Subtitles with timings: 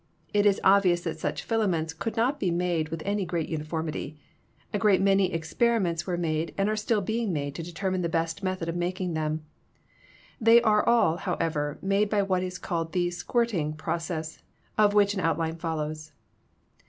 [0.33, 4.17] It is obvious that such filaments could not be made with any great uniformity.
[4.73, 8.09] A great many experi ments were made and are still being made to determine the
[8.09, 9.45] best method of making them.
[10.39, 14.41] They are all, however, made by what is called the "squirting" process,
[14.75, 16.13] of which an outline follows.